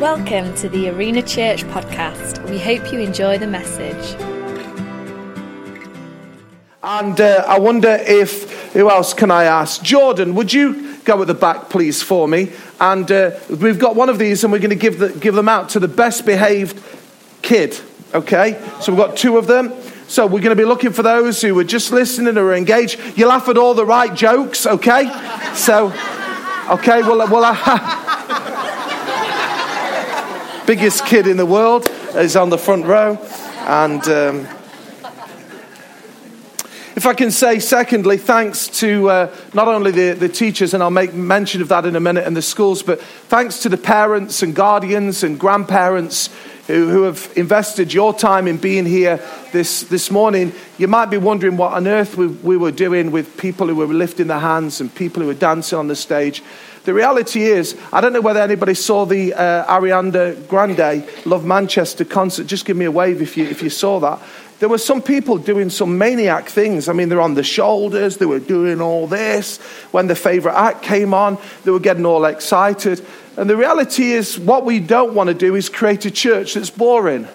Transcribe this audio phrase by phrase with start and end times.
[0.00, 2.48] Welcome to the Arena Church podcast.
[2.48, 4.18] We hope you enjoy the message.
[6.82, 9.82] And uh, I wonder if, who else can I ask?
[9.82, 12.50] Jordan, would you go at the back, please, for me?
[12.80, 15.50] And uh, we've got one of these, and we're going to give, the, give them
[15.50, 16.82] out to the best behaved
[17.42, 17.78] kid,
[18.14, 18.58] okay?
[18.80, 19.74] So we've got two of them.
[20.08, 23.18] So we're going to be looking for those who are just listening or engaged.
[23.18, 25.10] You laugh at all the right jokes, okay?
[25.54, 25.88] So,
[26.70, 28.16] okay, well, well, I.
[30.70, 31.84] biggest kid in the world
[32.14, 33.18] is on the front row.
[33.66, 34.46] And um,
[36.94, 40.92] if I can say, secondly, thanks to uh, not only the, the teachers, and I'll
[40.92, 44.44] make mention of that in a minute, and the schools, but thanks to the parents
[44.44, 46.30] and guardians and grandparents
[46.68, 50.52] who, who have invested your time in being here this, this morning.
[50.78, 53.86] You might be wondering what on earth we, we were doing with people who were
[53.86, 56.44] lifting their hands and people who were dancing on the stage.
[56.90, 62.04] The reality is, I don't know whether anybody saw the uh, Ariana Grande Love Manchester
[62.04, 62.48] concert.
[62.48, 64.18] Just give me a wave if you, if you saw that.
[64.58, 66.88] There were some people doing some maniac things.
[66.88, 69.58] I mean, they're on the shoulders, they were doing all this.
[69.92, 73.06] When the favourite act came on, they were getting all excited.
[73.36, 76.70] And the reality is, what we don't want to do is create a church that's
[76.70, 77.28] boring.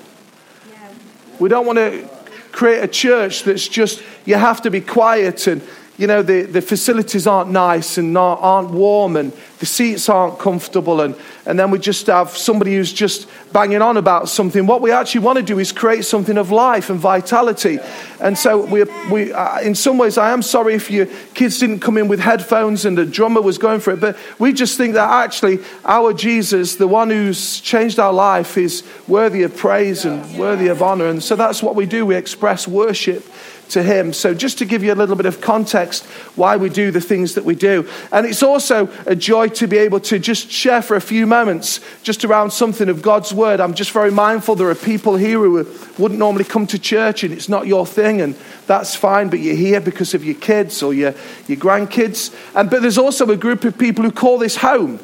[1.40, 2.10] We don't want to
[2.52, 5.62] create a church that's just, you have to be quiet and
[5.98, 10.38] you know, the, the facilities aren't nice and not, aren't warm and the seats aren't
[10.40, 11.00] comfortable.
[11.00, 11.16] And,
[11.46, 14.68] and then we just have somebody who's just banging on about something.
[14.68, 17.80] What we actually want to do is create something of life and vitality.
[18.20, 21.80] And so, we, we, uh, in some ways, I am sorry if your kids didn't
[21.80, 24.02] come in with headphones and the drummer was going for it.
[24.02, 28.84] But we just think that actually our Jesus, the one who's changed our life, is
[29.08, 31.08] worthy of praise and worthy of honor.
[31.08, 32.06] And so that's what we do.
[32.06, 33.24] We express worship
[33.70, 34.14] to Him.
[34.14, 37.36] So, just to give you a little bit of context why we do the things
[37.36, 37.88] that we do.
[38.12, 41.80] And it's also a joy to be able to just share for a few moments
[42.04, 43.60] just around something of God's Word.
[43.60, 47.34] I'm just very mindful there are people here who wouldn't normally come to church and
[47.34, 48.36] it's not your thing, and
[48.68, 51.14] that's fine, but you're here because of your kids or your,
[51.48, 52.36] your grandkids.
[52.56, 55.00] And, but there's also a group of people who call this home.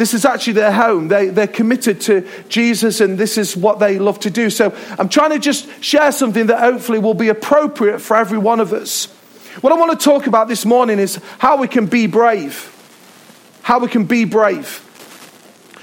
[0.00, 1.08] This is actually their home.
[1.08, 4.48] They, they're committed to Jesus and this is what they love to do.
[4.48, 8.60] So I'm trying to just share something that hopefully will be appropriate for every one
[8.60, 9.08] of us.
[9.60, 12.74] What I want to talk about this morning is how we can be brave.
[13.60, 14.89] How we can be brave.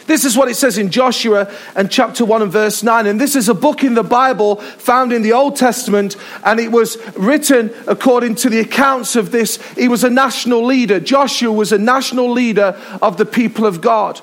[0.08, 3.08] This is what it says in Joshua and chapter 1 and verse 9.
[3.08, 6.72] And this is a book in the Bible found in the Old Testament, and it
[6.72, 9.62] was written according to the accounts of this.
[9.74, 11.02] He was a national leader.
[11.02, 14.22] Joshua was a national leader of the people of God.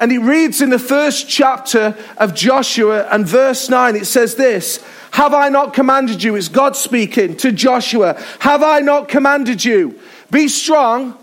[0.00, 4.82] And it reads in the first chapter of Joshua and verse 9, it says this
[5.12, 6.34] Have I not commanded you?
[6.36, 8.18] It's God speaking to Joshua.
[8.40, 10.00] Have I not commanded you?
[10.30, 11.22] Be strong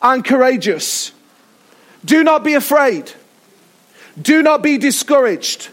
[0.00, 1.12] and courageous.
[2.02, 3.12] Do not be afraid.
[4.20, 5.68] Do not be discouraged,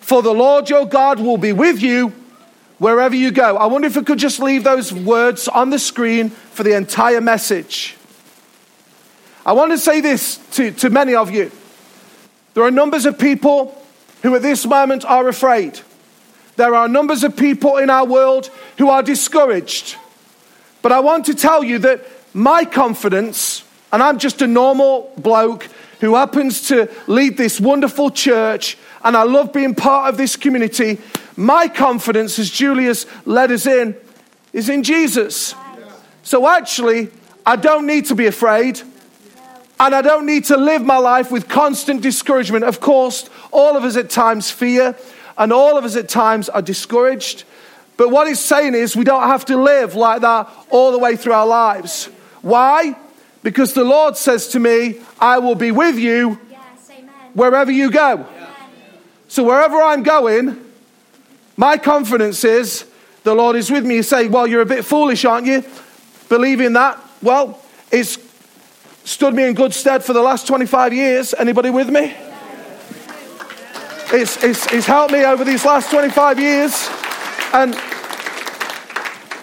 [0.00, 2.12] for the Lord your God will be with you
[2.78, 3.56] wherever you go.
[3.56, 7.20] I wonder if we could just leave those words on the screen for the entire
[7.20, 7.96] message.
[9.44, 11.50] I want to say this to, to many of you.
[12.54, 13.80] There are numbers of people
[14.22, 15.80] who at this moment are afraid.
[16.56, 19.96] There are numbers of people in our world who are discouraged.
[20.82, 23.62] But I want to tell you that my confidence,
[23.92, 25.68] and I'm just a normal bloke
[26.00, 30.98] who happens to lead this wonderful church, and I love being part of this community.
[31.36, 33.96] My confidence, as Julius led us in,
[34.52, 35.54] is in Jesus.
[36.22, 37.08] So actually,
[37.44, 38.80] I don't need to be afraid.
[39.78, 42.64] And I don't need to live my life with constant discouragement.
[42.64, 44.96] Of course, all of us at times fear,
[45.36, 47.44] and all of us at times are discouraged.
[47.98, 51.16] But what he's saying is we don't have to live like that all the way
[51.16, 52.06] through our lives.
[52.40, 52.96] Why?
[53.46, 56.90] Because the Lord says to me, I will be with you yes,
[57.32, 58.26] wherever you go.
[59.28, 60.60] So wherever I'm going,
[61.56, 62.86] my confidence is
[63.22, 63.94] the Lord is with me.
[63.94, 65.62] You say, Well, you're a bit foolish, aren't you?
[66.28, 66.98] Believing that.
[67.22, 67.62] Well,
[67.92, 68.18] it's
[69.04, 71.32] stood me in good stead for the last 25 years.
[71.32, 72.16] Anybody with me?
[74.12, 76.88] It's, it's, it's helped me over these last 25 years.
[77.52, 77.76] And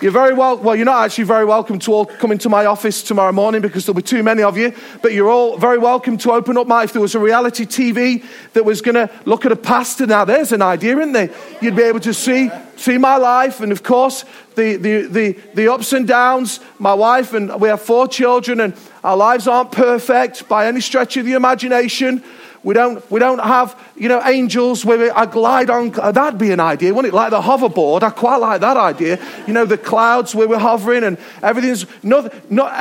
[0.03, 3.01] you're very well, well, you're not actually very welcome to all come into my office
[3.01, 6.33] tomorrow morning because there'll be too many of you, but you're all very welcome to
[6.33, 8.21] open up my, if there was a reality TV
[8.51, 11.29] that was going to look at a pastor, now there's an idea, isn't there?
[11.61, 15.71] You'd be able to see, see my life and of course the, the, the, the
[15.71, 20.49] ups and downs, my wife and we have four children and our lives aren't perfect
[20.49, 22.21] by any stretch of the imagination.
[22.63, 25.91] We don't, we don't have, you know, angels where I glide on.
[25.91, 27.15] That'd be an idea, wouldn't it?
[27.15, 28.03] Like the hoverboard.
[28.03, 29.19] I quite like that idea.
[29.45, 32.71] You know, the clouds where we're hovering and everything's, not, not,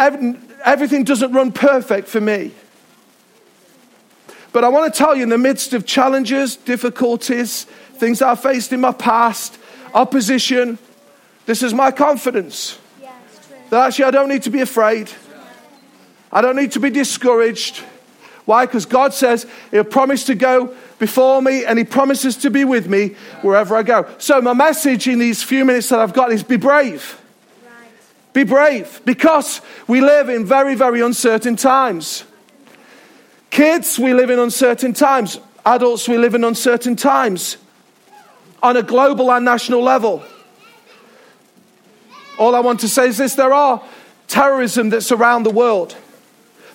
[0.64, 2.52] everything doesn't run perfect for me.
[4.52, 7.64] But I want to tell you, in the midst of challenges, difficulties,
[7.94, 9.58] things I faced in my past,
[9.94, 10.78] opposition,
[11.46, 12.78] this is my confidence
[13.70, 15.10] that actually I don't need to be afraid.
[16.30, 17.82] I don't need to be discouraged.
[18.44, 18.66] Why?
[18.66, 22.88] Because God says He'll promise to go before me and He promises to be with
[22.88, 24.08] me wherever I go.
[24.18, 27.18] So, my message in these few minutes that I've got is be brave.
[28.32, 32.24] Be brave because we live in very, very uncertain times.
[33.50, 35.38] Kids, we live in uncertain times.
[35.66, 37.58] Adults, we live in uncertain times
[38.62, 40.24] on a global and national level.
[42.38, 43.82] All I want to say is this there are
[44.26, 45.94] terrorism that's around the world.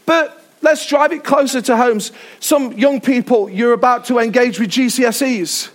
[0.06, 2.12] But let's drive it closer to homes.
[2.42, 5.69] Some young people, you're about to engage with GCSEs,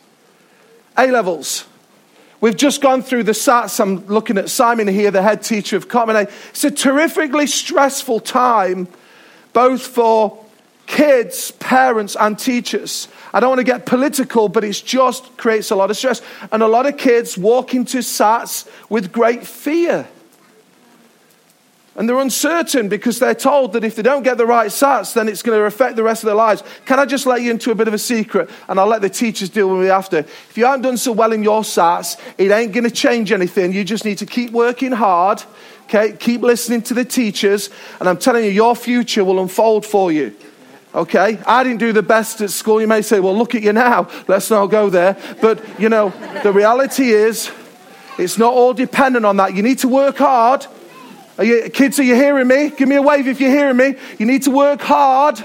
[0.98, 1.64] A levels.
[2.42, 3.80] We've just gone through the SATs.
[3.80, 8.86] I'm looking at Simon here, the head teacher of Common It's a terrifically stressful time,
[9.54, 10.44] both for
[10.86, 13.08] kids, parents, and teachers.
[13.32, 16.20] I don't want to get political, but it just creates a lot of stress.
[16.50, 20.06] And a lot of kids walk into SATs with great fear.
[21.94, 25.28] And they're uncertain because they're told that if they don't get the right SATs, then
[25.28, 26.62] it's going to affect the rest of their lives.
[26.86, 28.48] Can I just let you into a bit of a secret?
[28.68, 30.18] And I'll let the teachers deal with me after.
[30.18, 33.74] If you haven't done so well in your SATs, it ain't going to change anything.
[33.74, 35.42] You just need to keep working hard,
[35.84, 36.12] okay?
[36.12, 37.68] Keep listening to the teachers.
[38.00, 40.34] And I'm telling you, your future will unfold for you.
[40.94, 41.38] Okay?
[41.46, 42.80] I didn't do the best at school.
[42.80, 44.08] You may say, well, look at you now.
[44.28, 45.18] Let's not go there.
[45.42, 46.10] But, you know,
[46.42, 47.50] the reality is,
[48.18, 49.54] it's not all dependent on that.
[49.54, 50.66] You need to work hard.
[51.38, 52.70] Are you, kids, are you hearing me?
[52.70, 53.94] Give me a wave if you're hearing me.
[54.18, 55.42] You need to work hard.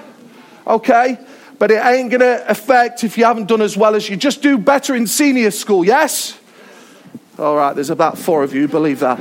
[0.66, 1.18] Okay?
[1.60, 4.18] But it ain't going to affect if you haven't done as well as you.
[4.18, 6.38] Just do better in senior school, yes?
[7.39, 9.18] All right, there's about four of you, believe that.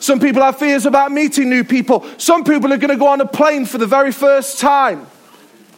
[0.00, 2.06] Some people have fears about meeting new people.
[2.16, 5.06] Some people are going to go on a plane for the very first time.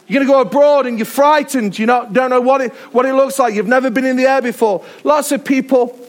[0.07, 1.77] You're going to go abroad and you're frightened.
[1.77, 3.53] You don't know what it, what it looks like.
[3.53, 4.83] You've never been in the air before.
[5.03, 5.99] Lots of people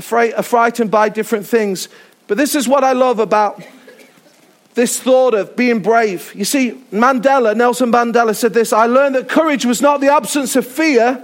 [0.00, 1.88] frightened by different things.
[2.26, 3.62] But this is what I love about
[4.74, 6.32] this thought of being brave.
[6.34, 10.56] You see, Mandela, Nelson Mandela said this I learned that courage was not the absence
[10.56, 11.22] of fear,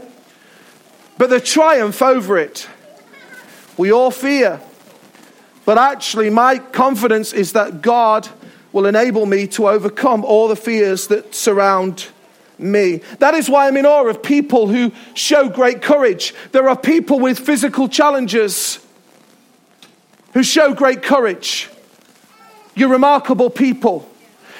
[1.16, 2.68] but the triumph over it.
[3.76, 4.60] We all fear.
[5.64, 8.28] But actually, my confidence is that God
[8.72, 12.08] will enable me to overcome all the fears that surround
[12.58, 13.02] me.
[13.18, 16.34] That is why I'm in awe of people who show great courage.
[16.52, 18.84] There are people with physical challenges
[20.34, 21.68] who show great courage.
[22.74, 24.08] You're remarkable people.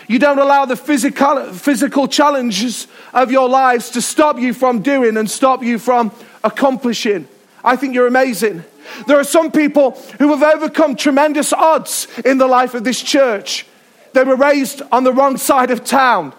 [0.08, 5.16] You don't allow the physical, physical challenges of your lives to stop you from doing
[5.16, 6.12] and stop you from
[6.42, 7.28] accomplishing.
[7.62, 8.64] I think you're amazing.
[9.06, 13.66] There are some people who have overcome tremendous odds in the life of this church.
[14.14, 16.32] They were raised on the wrong side of town.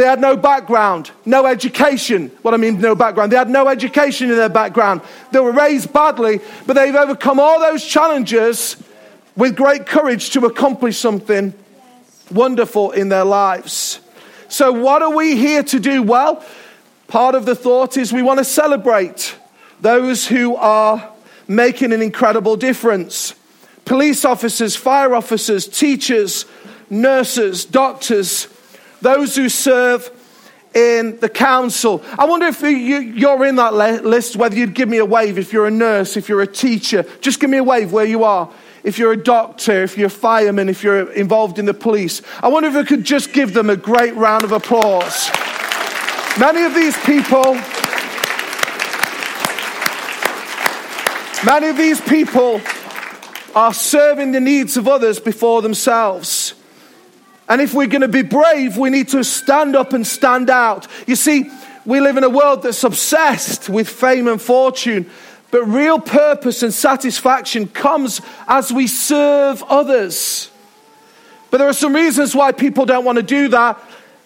[0.00, 2.30] They had no background, no education.
[2.40, 3.30] What I mean, no background.
[3.30, 5.02] They had no education in their background.
[5.30, 8.82] They were raised badly, but they've overcome all those challenges
[9.36, 11.52] with great courage to accomplish something
[12.30, 14.00] wonderful in their lives.
[14.48, 16.02] So, what are we here to do?
[16.02, 16.42] Well,
[17.06, 19.36] part of the thought is we want to celebrate
[19.82, 21.12] those who are
[21.46, 23.34] making an incredible difference.
[23.84, 26.46] Police officers, fire officers, teachers,
[26.88, 28.48] nurses, doctors,
[29.00, 30.10] those who serve
[30.74, 32.02] in the council.
[32.18, 35.66] I wonder if you're in that list, whether you'd give me a wave if you're
[35.66, 37.04] a nurse, if you're a teacher.
[37.20, 38.50] Just give me a wave where you are.
[38.82, 42.22] If you're a doctor, if you're a fireman, if you're involved in the police.
[42.42, 45.30] I wonder if we could just give them a great round of applause.
[46.38, 47.58] Many of these people
[51.42, 52.60] Many of these people
[53.54, 56.52] are serving the needs of others before themselves.
[57.50, 60.86] And if we're going to be brave, we need to stand up and stand out.
[61.08, 61.50] You see,
[61.84, 65.10] we live in a world that's obsessed with fame and fortune,
[65.50, 70.48] but real purpose and satisfaction comes as we serve others.
[71.50, 73.76] But there are some reasons why people don't want to do that,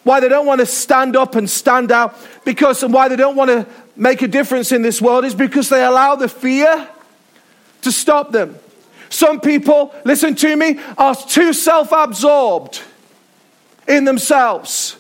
[0.03, 2.15] why they don't want to stand up and stand out,
[2.45, 3.67] because and why they don't want to
[3.97, 6.91] make a difference in this world is because they allow the fear
[7.81, 8.59] to stop them.
[9.09, 12.83] Some people, listen to me, are too self absorbed
[13.87, 14.97] in themselves.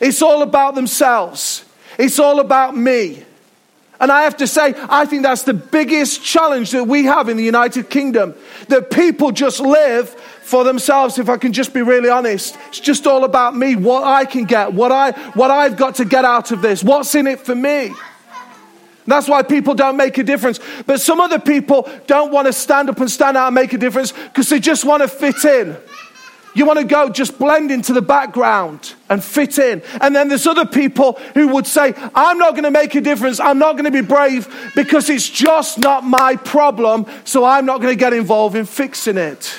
[0.00, 1.64] It's all about themselves,
[1.98, 3.24] it's all about me.
[4.00, 7.36] And I have to say, I think that's the biggest challenge that we have in
[7.36, 8.34] the United Kingdom.
[8.66, 10.08] That people just live
[10.42, 12.58] for themselves, if I can just be really honest.
[12.70, 16.04] It's just all about me, what I can get, what, I, what I've got to
[16.04, 17.94] get out of this, what's in it for me.
[19.06, 20.58] That's why people don't make a difference.
[20.84, 23.78] But some other people don't want to stand up and stand out and make a
[23.78, 25.76] difference because they just want to fit in.
[26.54, 29.82] You want to go just blend into the background and fit in.
[30.00, 33.40] And then there's other people who would say, I'm not going to make a difference.
[33.40, 37.06] I'm not going to be brave because it's just not my problem.
[37.24, 39.58] So I'm not going to get involved in fixing it.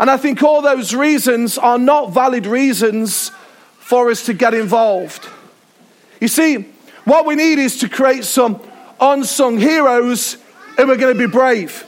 [0.00, 3.30] And I think all those reasons are not valid reasons
[3.78, 5.28] for us to get involved.
[6.20, 6.66] You see,
[7.04, 8.60] what we need is to create some
[9.00, 10.36] unsung heroes
[10.76, 11.86] and we're going to be brave.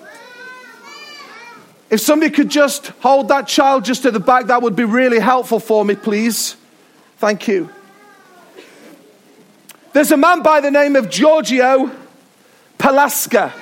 [1.88, 5.20] If somebody could just hold that child just at the back, that would be really
[5.20, 6.56] helpful for me, please.
[7.18, 7.70] Thank you.
[9.92, 11.90] There's a man by the name of Giorgio
[12.78, 13.52] Perlasca.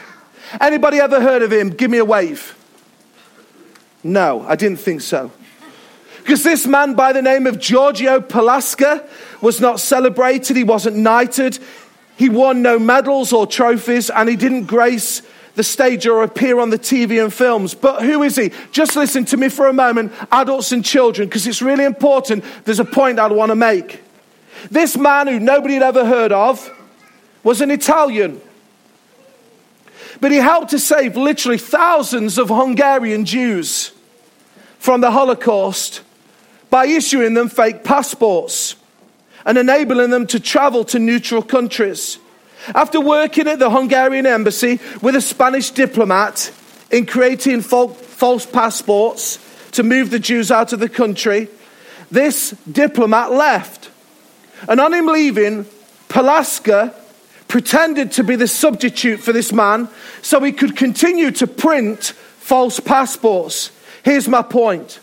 [0.60, 1.70] Anybody ever heard of him?
[1.70, 2.56] Give me a wave.
[4.02, 5.30] No, I didn't think so.
[6.18, 9.06] Because this man by the name of Giorgio Perlasca
[9.42, 11.58] was not celebrated, he wasn't knighted,
[12.16, 15.22] he won no medals or trophies, and he didn't grace
[15.54, 17.74] the stage or appear on the TV and films.
[17.74, 18.50] But who is he?
[18.72, 22.44] Just listen to me for a moment, adults and children, because it's really important.
[22.64, 24.02] There's a point I'd want to make.
[24.70, 26.70] This man who nobody had ever heard of
[27.42, 28.40] was an Italian.
[30.20, 33.92] But he helped to save literally thousands of Hungarian Jews
[34.78, 36.02] from the Holocaust
[36.70, 38.76] by issuing them fake passports
[39.44, 42.18] and enabling them to travel to neutral countries.
[42.74, 46.52] After working at the Hungarian embassy with a Spanish diplomat
[46.90, 49.38] in creating false passports
[49.72, 51.48] to move the Jews out of the country,
[52.10, 53.90] this diplomat left.
[54.68, 55.66] And on him leaving,
[56.08, 56.94] Perlasca
[57.48, 59.88] pretended to be the substitute for this man
[60.22, 62.04] so he could continue to print
[62.38, 63.70] false passports.
[64.04, 65.00] Here's my point.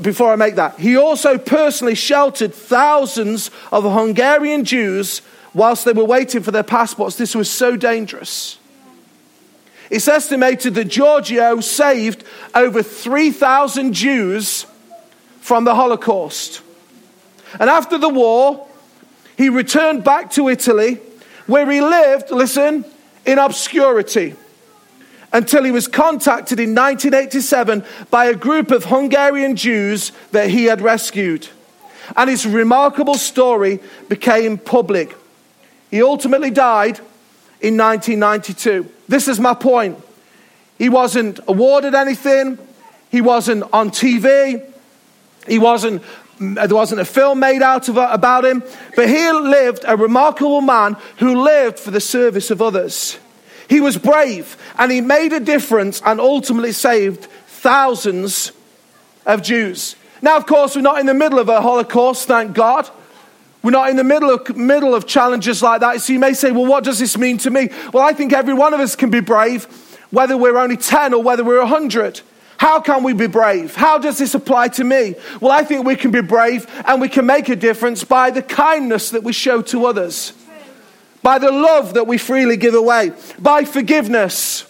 [0.00, 5.20] Before I make that, he also personally sheltered thousands of Hungarian Jews
[5.54, 7.16] whilst they were waiting for their passports.
[7.16, 8.58] This was so dangerous.
[9.90, 14.66] It's estimated that Giorgio saved over 3,000 Jews
[15.40, 16.62] from the Holocaust.
[17.60, 18.66] And after the war,
[19.36, 21.00] he returned back to Italy,
[21.46, 22.84] where he lived, listen,
[23.24, 24.34] in obscurity
[25.32, 30.80] until he was contacted in 1987 by a group of Hungarian Jews that he had
[30.80, 31.48] rescued.
[32.16, 35.16] And his remarkable story became public.
[35.90, 36.98] He ultimately died
[37.60, 38.90] in 1992.
[39.08, 39.98] This is my point.
[40.78, 42.58] He wasn't awarded anything,
[43.10, 44.64] he wasn't on TV,
[45.46, 46.02] he wasn't
[46.40, 48.62] there wasn't a film made out of about him,
[48.96, 53.18] but he lived a remarkable man who lived for the service of others.
[53.68, 58.52] He was brave and he made a difference and ultimately saved thousands
[59.24, 59.96] of Jews.
[60.22, 62.88] Now, of course, we're not in the middle of a Holocaust, thank God.
[63.64, 65.98] We're not in the middle of, middle of challenges like that.
[66.02, 67.70] So you may say, well, what does this mean to me?
[67.94, 69.64] Well, I think every one of us can be brave,
[70.10, 72.20] whether we're only 10 or whether we're 100.
[72.58, 73.74] How can we be brave?
[73.74, 75.14] How does this apply to me?
[75.40, 78.42] Well, I think we can be brave and we can make a difference by the
[78.42, 80.34] kindness that we show to others,
[81.22, 84.66] by the love that we freely give away, by forgiveness.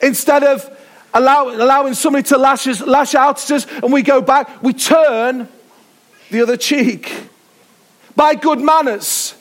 [0.00, 0.74] Instead of
[1.12, 4.72] allow, allowing somebody to lash, us, lash out at us and we go back, we
[4.72, 5.50] turn
[6.30, 7.28] the other cheek
[8.18, 9.32] by good manners.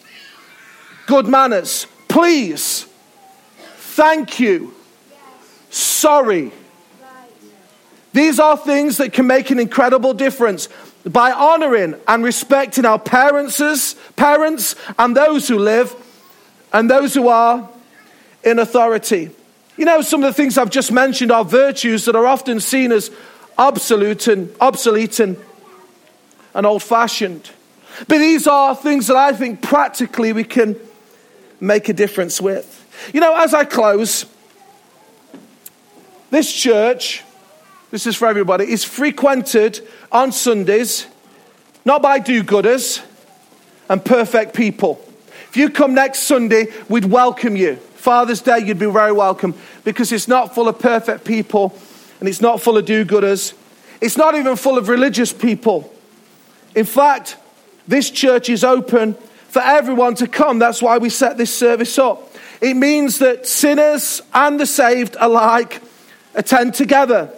[1.08, 1.88] Good manners.
[2.08, 2.86] Please.
[3.78, 4.72] Thank you.
[5.72, 6.52] Sorry.
[8.14, 10.70] These are things that can make an incredible difference
[11.04, 15.96] by honoring and respecting our parents, parents and those who live
[16.72, 17.68] and those who are
[18.44, 19.32] in authority.
[19.76, 22.92] You know, some of the things I've just mentioned are virtues that are often seen
[22.92, 23.10] as
[23.58, 25.36] obsolete and obsolete and,
[26.54, 27.50] and old fashioned.
[28.08, 30.76] But these are things that I think practically we can
[31.60, 32.74] make a difference with.
[33.14, 34.26] You know, as I close,
[36.30, 37.24] this church,
[37.92, 41.08] this is for everybody, is frequented on Sundays
[41.88, 43.02] not by do gooders
[43.88, 45.02] and perfect people.
[45.48, 47.78] If you come next Sunday, we'd welcome you.
[47.78, 51.74] Father's Day, you'd be very welcome because it's not full of perfect people
[52.20, 53.54] and it's not full of do gooders.
[54.02, 55.94] It's not even full of religious people.
[56.76, 57.38] In fact,
[57.88, 59.16] this church is open
[59.48, 60.60] for everyone to come.
[60.60, 62.34] That's why we set this service up.
[62.62, 65.82] It means that sinners and the saved alike
[66.36, 67.32] attend together.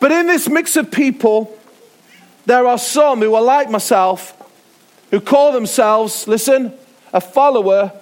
[0.00, 1.58] But in this mix of people,
[2.46, 4.34] there are some who are like myself,
[5.10, 6.72] who call themselves, listen,
[7.12, 7.92] a follower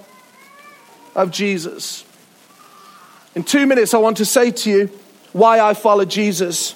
[1.14, 2.04] of Jesus.
[3.34, 4.86] In two minutes, I want to say to you
[5.32, 6.74] why I follow Jesus.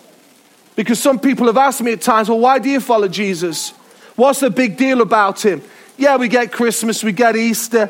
[0.77, 3.75] Because some people have asked me at times, well, why do you follow Jesus?
[4.21, 5.63] What's the big deal about him?
[5.97, 7.89] Yeah, we get Christmas, we get Easter,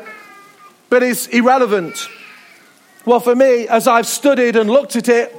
[0.89, 2.07] but it's irrelevant.
[3.03, 5.35] Well, for me, as I've studied and looked at it,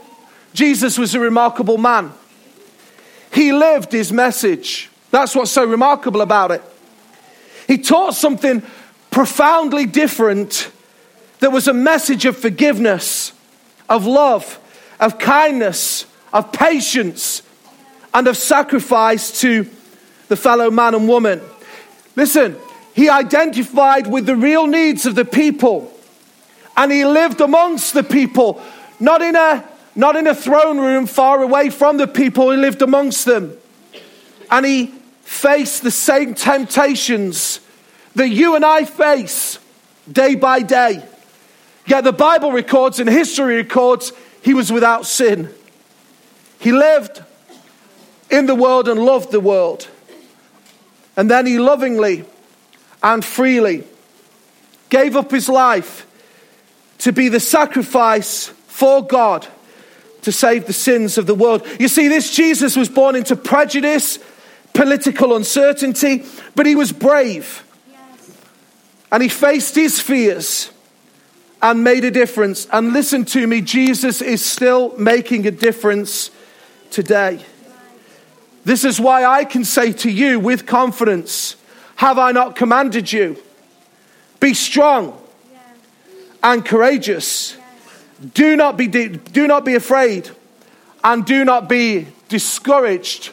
[0.52, 2.12] Jesus was a remarkable man.
[3.32, 4.90] he lived his message.
[5.11, 6.62] That's what's so remarkable about it.
[7.66, 8.62] He taught something
[9.11, 10.70] profoundly different
[11.38, 13.32] that was a message of forgiveness,
[13.88, 14.58] of love,
[15.00, 17.40] of kindness, of patience,
[18.12, 19.66] and of sacrifice to
[20.33, 21.43] the fellow man and woman.
[22.17, 22.57] Listen,
[22.95, 25.93] he identified with the real needs of the people
[26.75, 28.62] and he lived amongst the people,
[28.99, 29.62] not in a
[29.95, 33.55] not in a throne room far away from the people, he lived amongst them.
[34.51, 34.87] And he
[35.21, 37.61] faced the same temptations
[38.15, 39.59] that you and I face
[40.11, 41.05] day by day.
[41.87, 45.51] Yet the Bible records and history records he was without sin.
[46.59, 47.23] He lived
[48.31, 49.89] in the world and loved the world.
[51.16, 52.25] And then he lovingly
[53.02, 53.85] and freely
[54.88, 56.07] gave up his life
[56.99, 59.47] to be the sacrifice for God
[60.23, 61.66] to save the sins of the world.
[61.78, 64.19] You see, this Jesus was born into prejudice,
[64.73, 67.64] political uncertainty, but he was brave.
[67.90, 68.31] Yes.
[69.11, 70.71] And he faced his fears
[71.61, 72.66] and made a difference.
[72.73, 76.31] And listen to me, Jesus is still making a difference
[76.90, 77.45] today.
[78.64, 81.57] This is why I can say to you with confidence
[81.97, 83.42] Have I not commanded you?
[84.40, 85.19] Be strong
[86.42, 87.57] and courageous.
[88.35, 90.31] Do not be, do not be afraid
[91.02, 93.31] and do not be discouraged.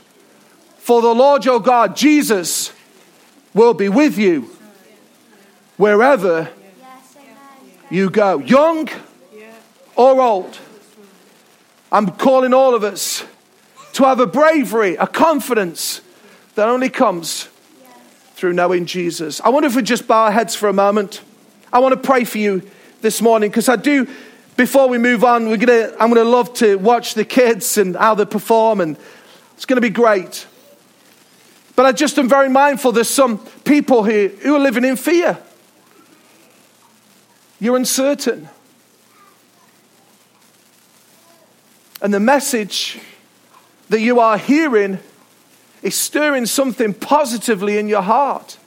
[0.78, 2.74] For the Lord your God, Jesus,
[3.54, 4.50] will be with you
[5.78, 6.50] wherever
[7.90, 8.90] you go, young
[9.96, 10.58] or old.
[11.92, 13.24] I'm calling all of us
[13.94, 16.02] to have a bravery, a confidence
[16.56, 17.50] that only comes
[18.36, 19.42] through knowing Jesus.
[19.42, 21.22] I wonder if we just bow our heads for a moment.
[21.74, 22.62] I want to pray for you
[23.02, 24.08] this morning because I do.
[24.56, 27.96] Before we move on, we're gonna, I'm going to love to watch the kids and
[27.96, 28.98] how they perform, and
[29.56, 30.48] it's going to be great.
[31.76, 35.38] But I just am very mindful there's some people here who are living in fear.
[37.60, 38.50] You're uncertain.
[42.02, 43.00] And the message
[43.90, 45.00] that you are hearing
[45.82, 48.59] is stirring something positively in your heart.